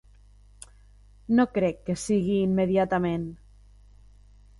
No 1.39 1.45
crec 1.57 1.83
que 1.89 1.97
sigui 2.05 2.39
immediatament. 2.47 3.29